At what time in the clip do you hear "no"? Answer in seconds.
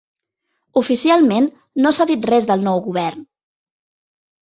1.85-1.93